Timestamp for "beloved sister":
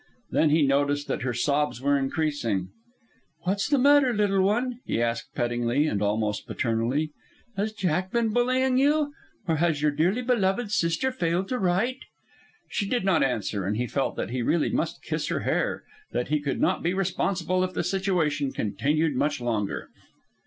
10.23-11.11